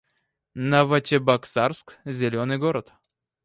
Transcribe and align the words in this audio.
Новочебоксарск— 0.63 1.95
зелёный 2.17 2.57
город 2.57 2.91